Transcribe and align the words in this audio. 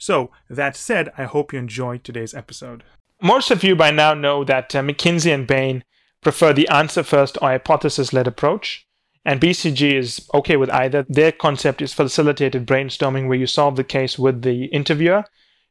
So, 0.00 0.30
that 0.48 0.76
said, 0.76 1.12
I 1.18 1.24
hope 1.24 1.52
you 1.52 1.58
enjoyed 1.58 2.04
today's 2.04 2.32
episode. 2.32 2.84
Most 3.20 3.50
of 3.50 3.62
you 3.62 3.76
by 3.76 3.90
now 3.90 4.14
know 4.14 4.44
that 4.44 4.74
uh, 4.74 4.80
McKinsey 4.80 5.32
and 5.32 5.46
Bain 5.46 5.84
prefer 6.22 6.54
the 6.54 6.66
answer 6.70 7.02
first 7.02 7.36
or 7.42 7.50
hypothesis 7.50 8.14
led 8.14 8.26
approach. 8.26 8.86
And 9.26 9.42
BCG 9.42 9.92
is 9.92 10.26
okay 10.32 10.56
with 10.56 10.70
either. 10.70 11.04
Their 11.06 11.32
concept 11.32 11.82
is 11.82 11.92
facilitated 11.92 12.66
brainstorming, 12.66 13.28
where 13.28 13.36
you 13.36 13.46
solve 13.46 13.76
the 13.76 13.84
case 13.84 14.18
with 14.18 14.40
the 14.40 14.64
interviewer. 14.66 15.24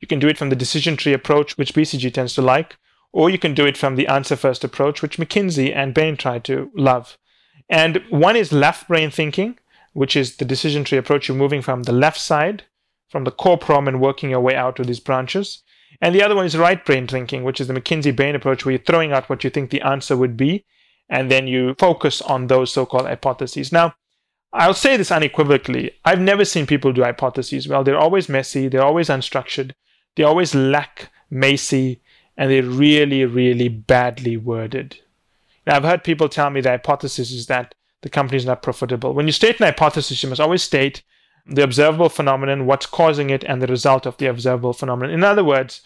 You 0.00 0.08
can 0.08 0.18
do 0.18 0.26
it 0.26 0.38
from 0.38 0.50
the 0.50 0.56
decision 0.56 0.96
tree 0.96 1.12
approach, 1.12 1.56
which 1.56 1.72
BCG 1.72 2.12
tends 2.12 2.34
to 2.34 2.42
like, 2.42 2.76
or 3.12 3.30
you 3.30 3.38
can 3.38 3.54
do 3.54 3.64
it 3.64 3.76
from 3.76 3.94
the 3.94 4.08
answer 4.08 4.34
first 4.34 4.64
approach, 4.64 5.02
which 5.02 5.18
McKinsey 5.18 5.72
and 5.72 5.94
Bain 5.94 6.16
try 6.16 6.40
to 6.40 6.72
love. 6.74 7.16
And 7.68 8.02
one 8.10 8.34
is 8.34 8.50
left 8.50 8.88
brain 8.88 9.12
thinking, 9.12 9.60
which 9.92 10.16
is 10.16 10.36
the 10.38 10.44
decision 10.44 10.82
tree 10.82 10.98
approach. 10.98 11.28
You're 11.28 11.36
moving 11.36 11.62
from 11.62 11.84
the 11.84 11.92
left 11.92 12.20
side, 12.20 12.64
from 13.08 13.24
the 13.24 13.30
core 13.30 13.58
problem, 13.58 13.88
and 13.88 14.00
working 14.00 14.30
your 14.30 14.40
way 14.40 14.54
out 14.54 14.76
to 14.76 14.84
these 14.84 15.00
branches. 15.00 15.62
And 16.00 16.14
the 16.14 16.22
other 16.22 16.34
one 16.34 16.46
is 16.46 16.56
right 16.56 16.84
brain 16.84 17.06
thinking, 17.06 17.44
which 17.44 17.60
is 17.60 17.68
the 17.68 17.74
McKinsey 17.74 18.14
Bain 18.14 18.34
approach, 18.34 18.64
where 18.64 18.72
you're 18.72 18.82
throwing 18.82 19.12
out 19.12 19.28
what 19.30 19.44
you 19.44 19.50
think 19.50 19.70
the 19.70 19.82
answer 19.82 20.16
would 20.16 20.36
be 20.36 20.64
and 21.08 21.30
then 21.30 21.46
you 21.46 21.74
focus 21.78 22.20
on 22.22 22.46
those 22.46 22.72
so-called 22.72 23.06
hypotheses. 23.06 23.72
Now, 23.72 23.94
I'll 24.52 24.74
say 24.74 24.96
this 24.96 25.12
unequivocally. 25.12 25.92
I've 26.04 26.20
never 26.20 26.44
seen 26.44 26.66
people 26.66 26.92
do 26.92 27.02
hypotheses 27.02 27.68
well. 27.68 27.84
They're 27.84 27.98
always 27.98 28.28
messy, 28.28 28.68
they're 28.68 28.84
always 28.84 29.08
unstructured, 29.08 29.72
they 30.16 30.22
always 30.22 30.54
lack 30.54 31.10
MECE, 31.30 31.98
and 32.36 32.50
they're 32.50 32.62
really, 32.62 33.24
really 33.24 33.68
badly 33.68 34.36
worded. 34.36 34.98
Now, 35.66 35.76
I've 35.76 35.84
heard 35.84 36.04
people 36.04 36.28
tell 36.28 36.50
me 36.50 36.60
the 36.60 36.70
hypothesis 36.70 37.30
is 37.30 37.46
that 37.46 37.74
the 38.02 38.10
company 38.10 38.36
is 38.36 38.46
not 38.46 38.62
profitable. 38.62 39.14
When 39.14 39.26
you 39.26 39.32
state 39.32 39.60
an 39.60 39.66
hypothesis, 39.66 40.22
you 40.22 40.28
must 40.28 40.40
always 40.40 40.62
state 40.62 41.02
the 41.48 41.62
observable 41.62 42.08
phenomenon, 42.08 42.66
what's 42.66 42.86
causing 42.86 43.30
it, 43.30 43.44
and 43.44 43.62
the 43.62 43.66
result 43.66 44.06
of 44.06 44.16
the 44.16 44.26
observable 44.26 44.72
phenomenon. 44.72 45.14
In 45.14 45.24
other 45.24 45.44
words, 45.44 45.80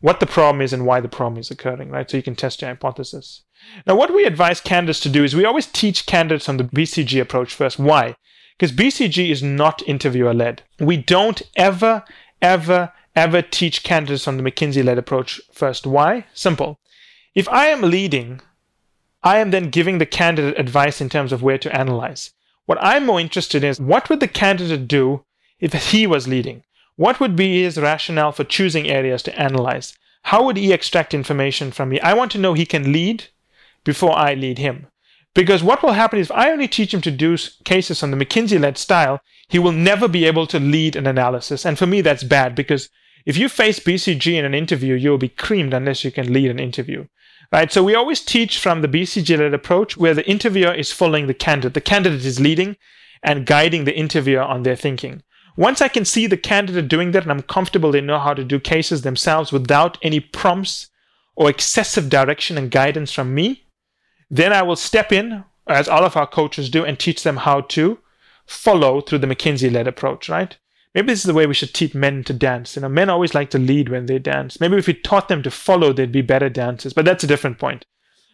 what 0.00 0.20
the 0.20 0.26
problem 0.26 0.60
is 0.60 0.72
and 0.72 0.86
why 0.86 1.00
the 1.00 1.08
problem 1.08 1.40
is 1.40 1.50
occurring, 1.50 1.90
right? 1.90 2.08
So 2.08 2.16
you 2.16 2.22
can 2.22 2.36
test 2.36 2.60
your 2.60 2.70
hypothesis. 2.70 3.42
Now, 3.86 3.96
what 3.96 4.14
we 4.14 4.24
advise 4.24 4.60
candidates 4.60 5.00
to 5.00 5.08
do 5.08 5.24
is 5.24 5.34
we 5.34 5.44
always 5.44 5.66
teach 5.66 6.06
candidates 6.06 6.48
on 6.48 6.56
the 6.56 6.64
BCG 6.64 7.20
approach 7.20 7.54
first. 7.54 7.78
Why? 7.78 8.14
Because 8.56 8.76
BCG 8.76 9.30
is 9.30 9.42
not 9.42 9.86
interviewer 9.88 10.34
led. 10.34 10.62
We 10.78 10.96
don't 10.96 11.42
ever, 11.56 12.04
ever, 12.40 12.92
ever 13.16 13.42
teach 13.42 13.82
candidates 13.82 14.28
on 14.28 14.36
the 14.36 14.42
McKinsey 14.42 14.84
led 14.84 14.98
approach 14.98 15.40
first. 15.52 15.86
Why? 15.86 16.26
Simple. 16.34 16.78
If 17.34 17.48
I 17.48 17.66
am 17.66 17.82
leading, 17.82 18.40
I 19.22 19.38
am 19.38 19.50
then 19.50 19.70
giving 19.70 19.98
the 19.98 20.06
candidate 20.06 20.58
advice 20.58 21.00
in 21.00 21.08
terms 21.08 21.32
of 21.32 21.42
where 21.42 21.58
to 21.58 21.76
analyze. 21.76 22.32
What 22.68 22.84
I'm 22.84 23.06
more 23.06 23.18
interested 23.18 23.64
in 23.64 23.70
is 23.70 23.80
what 23.80 24.10
would 24.10 24.20
the 24.20 24.28
candidate 24.28 24.86
do 24.86 25.24
if 25.58 25.72
he 25.72 26.06
was 26.06 26.28
leading? 26.28 26.64
What 26.96 27.18
would 27.18 27.34
be 27.34 27.62
his 27.62 27.78
rationale 27.78 28.30
for 28.30 28.44
choosing 28.44 28.90
areas 28.90 29.22
to 29.22 29.40
analyze? 29.40 29.96
How 30.24 30.44
would 30.44 30.58
he 30.58 30.70
extract 30.70 31.14
information 31.14 31.70
from 31.72 31.88
me? 31.88 31.98
I 32.00 32.12
want 32.12 32.30
to 32.32 32.38
know 32.38 32.52
he 32.52 32.66
can 32.66 32.92
lead 32.92 33.24
before 33.84 34.14
I 34.14 34.34
lead 34.34 34.58
him. 34.58 34.88
Because 35.34 35.62
what 35.62 35.82
will 35.82 35.92
happen 35.92 36.18
is 36.18 36.26
if 36.26 36.36
I 36.36 36.50
only 36.50 36.68
teach 36.68 36.92
him 36.92 37.00
to 37.00 37.10
do 37.10 37.38
cases 37.64 38.02
on 38.02 38.10
the 38.10 38.22
McKinsey 38.22 38.60
led 38.60 38.76
style, 38.76 39.22
he 39.48 39.58
will 39.58 39.72
never 39.72 40.06
be 40.06 40.26
able 40.26 40.46
to 40.48 40.60
lead 40.60 40.94
an 40.94 41.06
analysis. 41.06 41.64
And 41.64 41.78
for 41.78 41.86
me, 41.86 42.02
that's 42.02 42.22
bad 42.22 42.54
because 42.54 42.90
if 43.24 43.38
you 43.38 43.48
face 43.48 43.80
BCG 43.80 44.34
in 44.34 44.44
an 44.44 44.54
interview, 44.54 44.94
you'll 44.94 45.16
be 45.16 45.30
creamed 45.30 45.72
unless 45.72 46.04
you 46.04 46.10
can 46.10 46.34
lead 46.34 46.50
an 46.50 46.58
interview. 46.58 47.06
Right? 47.50 47.72
So 47.72 47.82
we 47.82 47.94
always 47.94 48.20
teach 48.20 48.58
from 48.58 48.82
the 48.82 48.88
BCG 48.88 49.38
led 49.38 49.54
approach 49.54 49.96
where 49.96 50.14
the 50.14 50.28
interviewer 50.28 50.74
is 50.74 50.92
following 50.92 51.26
the 51.26 51.34
candidate. 51.34 51.74
The 51.74 51.80
candidate 51.80 52.24
is 52.24 52.40
leading 52.40 52.76
and 53.22 53.46
guiding 53.46 53.84
the 53.84 53.96
interviewer 53.96 54.42
on 54.42 54.62
their 54.62 54.76
thinking. 54.76 55.22
Once 55.56 55.80
I 55.80 55.88
can 55.88 56.04
see 56.04 56.26
the 56.26 56.36
candidate 56.36 56.88
doing 56.88 57.10
that 57.12 57.24
and 57.24 57.32
I'm 57.32 57.42
comfortable 57.42 57.90
they 57.90 58.00
know 58.00 58.18
how 58.18 58.34
to 58.34 58.44
do 58.44 58.60
cases 58.60 59.02
themselves 59.02 59.50
without 59.50 59.98
any 60.02 60.20
prompts 60.20 60.88
or 61.34 61.48
excessive 61.48 62.08
direction 62.08 62.58
and 62.58 62.70
guidance 62.70 63.12
from 63.12 63.34
me, 63.34 63.64
then 64.30 64.52
I 64.52 64.62
will 64.62 64.76
step 64.76 65.10
in, 65.10 65.44
as 65.66 65.88
all 65.88 66.04
of 66.04 66.16
our 66.16 66.26
coaches 66.26 66.68
do, 66.68 66.84
and 66.84 66.98
teach 66.98 67.22
them 67.22 67.38
how 67.38 67.62
to 67.62 67.98
follow 68.46 69.00
through 69.00 69.18
the 69.18 69.26
McKinsey 69.26 69.72
led 69.72 69.88
approach, 69.88 70.28
right? 70.28 70.56
Maybe 70.98 71.12
this 71.12 71.20
is 71.20 71.26
the 71.26 71.34
way 71.34 71.46
we 71.46 71.54
should 71.54 71.74
teach 71.74 71.94
men 71.94 72.24
to 72.24 72.32
dance. 72.32 72.74
You 72.74 72.82
know, 72.82 72.88
men 72.88 73.08
always 73.08 73.32
like 73.32 73.50
to 73.50 73.58
lead 73.58 73.88
when 73.88 74.06
they 74.06 74.18
dance. 74.18 74.58
Maybe 74.58 74.78
if 74.78 74.88
we 74.88 74.94
taught 74.94 75.28
them 75.28 75.44
to 75.44 75.50
follow, 75.50 75.92
they'd 75.92 76.10
be 76.10 76.22
better 76.22 76.48
dancers, 76.48 76.92
but 76.92 77.04
that's 77.04 77.22
a 77.22 77.28
different 77.28 77.60
point. 77.60 77.84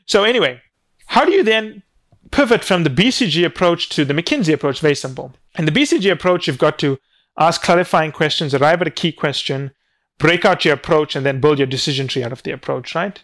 So, 0.07 0.25
anyway, 0.25 0.63
how 1.05 1.27
do 1.27 1.33
you 1.33 1.43
then 1.43 1.83
pivot 2.31 2.65
from 2.65 2.83
the 2.83 2.89
BCG 2.89 3.45
approach 3.45 3.91
to 3.91 4.07
the 4.07 4.15
McKinsey 4.15 4.55
approach? 4.55 4.81
Very 4.81 4.95
simple. 4.95 5.35
In 5.59 5.67
the 5.67 5.73
BCG 5.73 6.11
approach, 6.11 6.47
you've 6.47 6.57
got 6.57 6.79
to 6.79 6.99
ask 7.39 7.61
clarifying 7.61 8.13
questions, 8.13 8.55
arrive 8.55 8.81
at 8.81 8.89
a 8.89 8.91
key 9.03 9.13
question, 9.13 9.73
break 10.17 10.47
out 10.47 10.65
your 10.65 10.73
approach, 10.73 11.15
and 11.15 11.27
then 11.27 11.43
build 11.43 11.59
your 11.59 11.67
decision 11.67 12.09
tree 12.09 12.25
out 12.25 12.33
of 12.33 12.45
the 12.45 12.53
approach, 12.53 12.95
right? 12.95 13.23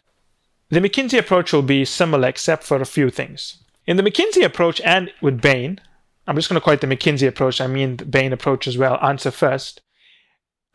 The 0.68 0.80
McKinsey 0.80 1.18
approach 1.18 1.50
will 1.54 1.62
be 1.62 1.86
similar 1.86 2.28
except 2.28 2.64
for 2.64 2.76
a 2.76 2.84
few 2.84 3.08
things. 3.08 3.56
In 3.86 3.96
the 3.96 4.02
McKinsey 4.02 4.44
approach 4.44 4.82
and 4.82 5.10
with 5.22 5.40
Bain, 5.40 5.80
I'm 6.26 6.36
just 6.36 6.48
going 6.48 6.60
to 6.60 6.64
call 6.64 6.74
it 6.74 6.80
the 6.80 6.86
McKinsey 6.86 7.26
approach, 7.26 7.60
I 7.60 7.66
mean 7.66 7.96
the 7.96 8.04
Bain 8.04 8.32
approach 8.32 8.66
as 8.66 8.78
well, 8.78 8.98
answer 9.02 9.30
first. 9.30 9.82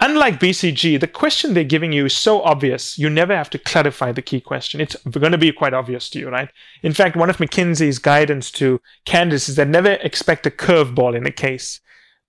Unlike 0.02 0.42
BCG, 0.42 1.00
the 1.00 1.08
question 1.08 1.54
they're 1.54 1.64
giving 1.64 1.94
you 1.94 2.06
is 2.06 2.18
so 2.18 2.42
obvious, 2.42 2.98
you 3.00 3.10
never 3.10 3.34
have 3.34 3.50
to 3.52 3.58
clarify 3.58 4.12
the 4.12 4.22
key 4.22 4.42
question. 4.42 4.82
It's 4.82 4.96
going 5.06 5.32
to 5.32 5.38
be 5.38 5.54
quite 5.54 5.74
obvious 5.74 6.10
to 6.10 6.20
you, 6.20 6.30
right? 6.30 6.50
In 6.84 6.92
fact, 6.92 7.16
one 7.16 7.30
of 7.30 7.38
McKinsey's 7.38 8.00
guidance 8.00 8.52
to 8.52 8.82
candidates 9.06 9.48
is 9.48 9.56
that 9.56 9.70
never 9.70 9.94
expect 9.94 10.46
a 10.46 10.52
curveball 10.52 11.16
in 11.16 11.26
a 11.26 11.32
case 11.32 11.80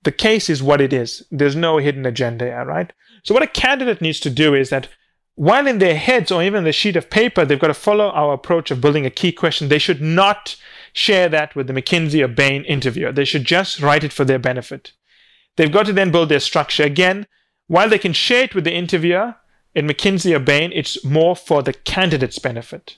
the 0.06 0.12
case 0.12 0.48
is 0.48 0.62
what 0.62 0.80
it 0.80 0.92
is. 0.92 1.26
There's 1.32 1.56
no 1.56 1.78
hidden 1.78 2.06
agenda 2.06 2.46
right? 2.64 2.92
So 3.24 3.34
what 3.34 3.42
a 3.42 3.48
candidate 3.48 4.00
needs 4.00 4.20
to 4.20 4.30
do 4.30 4.54
is 4.54 4.70
that 4.70 4.88
while 5.34 5.66
in 5.66 5.80
their 5.80 5.96
heads 5.96 6.30
or 6.30 6.44
even 6.44 6.62
the 6.62 6.72
sheet 6.72 6.94
of 6.94 7.10
paper, 7.10 7.44
they've 7.44 7.58
got 7.58 7.66
to 7.66 7.74
follow 7.74 8.10
our 8.10 8.32
approach 8.32 8.70
of 8.70 8.80
building 8.80 9.04
a 9.04 9.10
key 9.10 9.32
question. 9.32 9.68
They 9.68 9.80
should 9.80 10.00
not 10.00 10.56
share 10.96 11.28
that 11.28 11.54
with 11.54 11.66
the 11.66 11.74
McKinsey 11.74 12.24
or 12.24 12.28
Bain 12.28 12.64
interviewer. 12.64 13.12
They 13.12 13.26
should 13.26 13.44
just 13.44 13.80
write 13.80 14.02
it 14.02 14.14
for 14.14 14.24
their 14.24 14.38
benefit. 14.38 14.92
They've 15.56 15.72
got 15.72 15.86
to 15.86 15.92
then 15.92 16.10
build 16.10 16.30
their 16.30 16.40
structure. 16.40 16.84
Again, 16.84 17.26
while 17.66 17.90
they 17.90 17.98
can 17.98 18.14
share 18.14 18.44
it 18.44 18.54
with 18.54 18.64
the 18.64 18.72
interviewer 18.72 19.34
in 19.74 19.86
McKinsey 19.86 20.34
or 20.34 20.38
Bain, 20.38 20.72
it's 20.74 21.04
more 21.04 21.36
for 21.36 21.62
the 21.62 21.74
candidate's 21.74 22.38
benefit. 22.38 22.96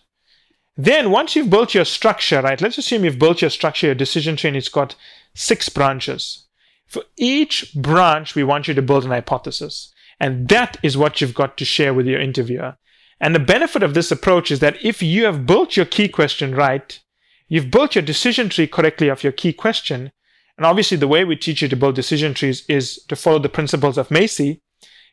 Then 0.76 1.10
once 1.10 1.34
you've 1.34 1.50
built 1.50 1.74
your 1.74 1.84
structure, 1.84 2.40
right, 2.40 2.60
let's 2.60 2.78
assume 2.78 3.04
you've 3.04 3.18
built 3.18 3.40
your 3.40 3.50
structure, 3.50 3.86
your 3.86 3.96
decision 3.96 4.36
chain, 4.36 4.54
it's 4.54 4.68
got 4.68 4.94
six 5.34 5.68
branches. 5.68 6.46
For 6.86 7.02
each 7.16 7.74
branch, 7.74 8.36
we 8.36 8.44
want 8.44 8.68
you 8.68 8.74
to 8.74 8.82
build 8.82 9.04
an 9.04 9.10
hypothesis. 9.10 9.92
And 10.20 10.48
that 10.48 10.76
is 10.84 10.96
what 10.96 11.20
you've 11.20 11.34
got 11.34 11.56
to 11.58 11.64
share 11.64 11.92
with 11.92 12.06
your 12.06 12.20
interviewer. 12.20 12.76
And 13.20 13.34
the 13.34 13.40
benefit 13.40 13.82
of 13.82 13.94
this 13.94 14.12
approach 14.12 14.52
is 14.52 14.60
that 14.60 14.76
if 14.84 15.02
you 15.02 15.24
have 15.24 15.46
built 15.46 15.76
your 15.76 15.86
key 15.86 16.08
question 16.08 16.54
right, 16.54 17.00
you've 17.48 17.70
built 17.70 17.94
your 17.94 18.02
decision 18.02 18.48
tree 18.48 18.66
correctly 18.66 19.08
of 19.08 19.22
your 19.22 19.32
key 19.32 19.52
question. 19.52 20.12
And 20.56 20.66
obviously, 20.66 20.96
the 20.96 21.08
way 21.08 21.24
we 21.24 21.36
teach 21.36 21.62
you 21.62 21.68
to 21.68 21.76
build 21.76 21.94
decision 21.94 22.34
trees 22.34 22.64
is 22.68 23.04
to 23.08 23.16
follow 23.16 23.38
the 23.38 23.48
principles 23.48 23.96
of 23.96 24.10
MECE. 24.10 24.58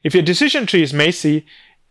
If 0.03 0.13
your 0.13 0.23
decision 0.23 0.66
tree 0.66 0.84
is 0.84 0.94
MECE, 0.94 1.44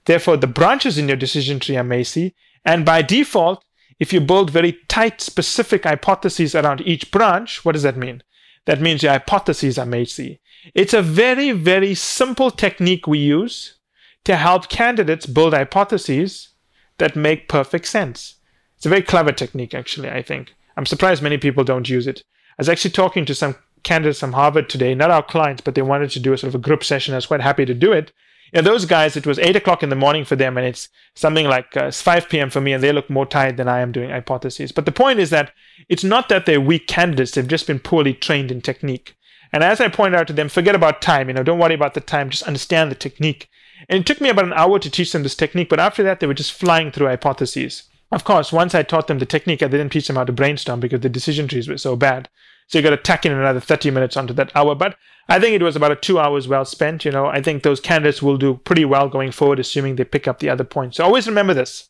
therefore 0.06 0.36
the 0.36 0.46
branches 0.46 0.98
in 0.98 1.08
your 1.08 1.16
decision 1.16 1.60
tree 1.60 1.76
are 1.76 1.84
MECE. 1.84 2.32
And 2.64 2.84
by 2.84 3.02
default, 3.02 3.64
if 4.00 4.12
you 4.12 4.20
build 4.20 4.50
very 4.50 4.78
tight, 4.88 5.20
specific 5.20 5.84
hypotheses 5.84 6.54
around 6.54 6.80
each 6.82 7.10
branch, 7.10 7.64
what 7.64 7.72
does 7.72 7.82
that 7.84 7.96
mean? 7.96 8.22
That 8.66 8.80
means 8.80 9.02
your 9.02 9.12
hypotheses 9.12 9.78
are 9.78 9.86
MECE. 9.86 10.38
It's 10.74 10.94
a 10.94 11.02
very, 11.02 11.52
very 11.52 11.94
simple 11.94 12.50
technique 12.50 13.06
we 13.06 13.18
use 13.18 13.78
to 14.24 14.36
help 14.36 14.68
candidates 14.68 15.26
build 15.26 15.52
hypotheses 15.52 16.50
that 16.98 17.14
make 17.14 17.48
perfect 17.48 17.86
sense. 17.86 18.36
It's 18.76 18.86
a 18.86 18.90
very 18.90 19.02
clever 19.02 19.32
technique, 19.32 19.74
actually, 19.74 20.10
I 20.10 20.22
think. 20.22 20.54
I'm 20.76 20.86
surprised 20.86 21.22
many 21.22 21.38
people 21.38 21.64
don't 21.64 21.88
use 21.88 22.06
it. 22.06 22.24
I 22.58 22.62
was 22.62 22.68
actually 22.68 22.90
talking 22.92 23.24
to 23.26 23.34
some 23.34 23.56
candidates 23.82 24.20
from 24.20 24.32
Harvard 24.32 24.68
today, 24.68 24.94
not 24.94 25.10
our 25.10 25.22
clients, 25.22 25.62
but 25.62 25.74
they 25.74 25.82
wanted 25.82 26.10
to 26.10 26.20
do 26.20 26.32
a 26.32 26.38
sort 26.38 26.48
of 26.48 26.54
a 26.54 26.62
group 26.62 26.82
session. 26.82 27.14
I 27.14 27.18
was 27.18 27.26
quite 27.26 27.40
happy 27.40 27.64
to 27.64 27.74
do 27.74 27.92
it. 27.92 28.12
You 28.52 28.62
know, 28.62 28.70
those 28.70 28.84
guys, 28.84 29.16
it 29.16 29.26
was 29.26 29.38
eight 29.38 29.56
o'clock 29.56 29.82
in 29.82 29.88
the 29.88 29.96
morning 29.96 30.24
for 30.24 30.36
them, 30.36 30.56
and 30.56 30.66
it's 30.66 30.88
something 31.14 31.46
like 31.46 31.76
uh, 31.76 31.90
5 31.90 32.28
p.m. 32.28 32.50
for 32.50 32.60
me, 32.60 32.72
and 32.72 32.82
they 32.82 32.92
look 32.92 33.10
more 33.10 33.26
tired 33.26 33.56
than 33.56 33.68
I 33.68 33.80
am 33.80 33.92
doing 33.92 34.10
hypotheses. 34.10 34.72
But 34.72 34.86
the 34.86 34.92
point 34.92 35.18
is 35.18 35.30
that 35.30 35.52
it's 35.88 36.04
not 36.04 36.28
that 36.28 36.46
they're 36.46 36.60
weak 36.60 36.86
candidates, 36.86 37.32
they've 37.32 37.46
just 37.46 37.66
been 37.66 37.80
poorly 37.80 38.14
trained 38.14 38.50
in 38.50 38.60
technique. 38.60 39.16
And 39.52 39.62
as 39.62 39.80
I 39.80 39.88
pointed 39.88 40.18
out 40.18 40.26
to 40.28 40.32
them, 40.32 40.48
forget 40.48 40.74
about 40.74 41.02
time, 41.02 41.28
you 41.28 41.34
know, 41.34 41.42
don't 41.42 41.58
worry 41.58 41.74
about 41.74 41.94
the 41.94 42.00
time, 42.00 42.30
just 42.30 42.42
understand 42.42 42.90
the 42.90 42.96
technique. 42.96 43.48
And 43.88 44.00
it 44.00 44.06
took 44.06 44.20
me 44.20 44.28
about 44.28 44.46
an 44.46 44.52
hour 44.52 44.78
to 44.78 44.90
teach 44.90 45.12
them 45.12 45.22
this 45.22 45.36
technique, 45.36 45.68
but 45.68 45.80
after 45.80 46.02
that, 46.02 46.20
they 46.20 46.26
were 46.26 46.34
just 46.34 46.52
flying 46.52 46.90
through 46.90 47.08
hypotheses. 47.08 47.84
Of 48.14 48.22
course, 48.22 48.52
once 48.52 48.76
I 48.76 48.84
taught 48.84 49.08
them 49.08 49.18
the 49.18 49.26
technique, 49.26 49.60
I 49.60 49.66
didn't 49.66 49.90
teach 49.90 50.06
them 50.06 50.14
how 50.14 50.22
to 50.22 50.32
brainstorm 50.32 50.78
because 50.78 51.00
the 51.00 51.08
decision 51.08 51.48
trees 51.48 51.66
were 51.66 51.76
so 51.76 51.96
bad. 51.96 52.28
So 52.68 52.78
you 52.78 52.84
got 52.84 52.90
to 52.90 52.96
tack 52.96 53.26
in 53.26 53.32
another 53.32 53.58
30 53.58 53.90
minutes 53.90 54.16
onto 54.16 54.32
that 54.34 54.52
hour. 54.54 54.76
But 54.76 54.96
I 55.28 55.40
think 55.40 55.52
it 55.52 55.64
was 55.64 55.74
about 55.74 55.90
a 55.90 55.96
two 55.96 56.20
hours 56.20 56.46
well 56.46 56.64
spent. 56.64 57.04
You 57.04 57.10
know, 57.10 57.26
I 57.26 57.42
think 57.42 57.64
those 57.64 57.80
candidates 57.80 58.22
will 58.22 58.36
do 58.36 58.54
pretty 58.58 58.84
well 58.84 59.08
going 59.08 59.32
forward, 59.32 59.58
assuming 59.58 59.96
they 59.96 60.04
pick 60.04 60.28
up 60.28 60.38
the 60.38 60.48
other 60.48 60.62
points. 60.62 60.98
So 60.98 61.04
always 61.04 61.26
remember 61.26 61.54
this. 61.54 61.88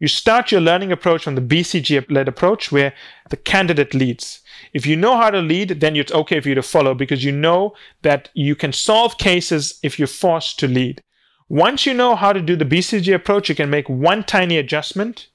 You 0.00 0.08
start 0.08 0.50
your 0.50 0.62
learning 0.62 0.92
approach 0.92 1.24
from 1.24 1.34
the 1.34 1.42
BCG 1.42 2.10
led 2.10 2.26
approach 2.26 2.72
where 2.72 2.94
the 3.28 3.36
candidate 3.36 3.92
leads. 3.92 4.40
If 4.72 4.86
you 4.86 4.96
know 4.96 5.18
how 5.18 5.28
to 5.28 5.42
lead, 5.42 5.80
then 5.80 5.94
it's 5.94 6.12
okay 6.12 6.40
for 6.40 6.48
you 6.48 6.54
to 6.54 6.62
follow 6.62 6.94
because 6.94 7.22
you 7.22 7.32
know 7.32 7.74
that 8.00 8.30
you 8.32 8.56
can 8.56 8.72
solve 8.72 9.18
cases 9.18 9.78
if 9.82 9.98
you're 9.98 10.08
forced 10.08 10.58
to 10.60 10.68
lead. 10.68 11.02
Once 11.50 11.84
you 11.84 11.92
know 11.92 12.16
how 12.16 12.32
to 12.32 12.40
do 12.40 12.56
the 12.56 12.64
BCG 12.64 13.14
approach, 13.14 13.50
you 13.50 13.54
can 13.54 13.68
make 13.68 13.90
one 13.90 14.24
tiny 14.24 14.56
adjustment 14.56 15.28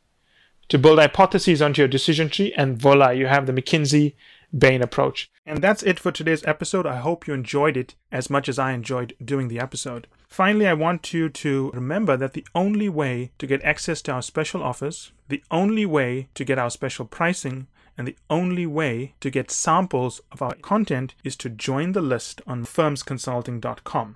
to 0.71 0.79
build 0.79 0.99
hypotheses 0.99 1.61
onto 1.61 1.81
your 1.81 1.89
decision 1.89 2.29
tree, 2.29 2.53
and 2.55 2.77
voila, 2.77 3.09
you 3.09 3.27
have 3.27 3.45
the 3.45 3.51
McKinsey 3.51 4.13
Bain 4.57 4.81
approach. 4.81 5.29
And 5.45 5.61
that's 5.61 5.83
it 5.83 5.99
for 5.99 6.13
today's 6.13 6.45
episode. 6.45 6.87
I 6.87 6.95
hope 6.95 7.27
you 7.27 7.33
enjoyed 7.33 7.75
it 7.75 7.95
as 8.09 8.29
much 8.29 8.47
as 8.47 8.57
I 8.57 8.71
enjoyed 8.71 9.13
doing 9.23 9.49
the 9.49 9.59
episode. 9.59 10.07
Finally, 10.29 10.67
I 10.67 10.73
want 10.73 11.13
you 11.13 11.27
to 11.27 11.71
remember 11.73 12.15
that 12.15 12.31
the 12.31 12.47
only 12.55 12.87
way 12.87 13.31
to 13.39 13.47
get 13.47 13.61
access 13.63 14.01
to 14.03 14.13
our 14.13 14.21
special 14.21 14.63
offers, 14.63 15.11
the 15.27 15.43
only 15.51 15.85
way 15.85 16.29
to 16.35 16.45
get 16.45 16.57
our 16.57 16.69
special 16.69 17.03
pricing, 17.03 17.67
and 17.97 18.07
the 18.07 18.15
only 18.29 18.65
way 18.65 19.13
to 19.19 19.29
get 19.29 19.51
samples 19.51 20.21
of 20.31 20.41
our 20.41 20.55
content 20.61 21.15
is 21.25 21.35
to 21.35 21.49
join 21.49 21.91
the 21.91 22.01
list 22.01 22.39
on 22.47 22.63
firmsconsulting.com. 22.63 24.15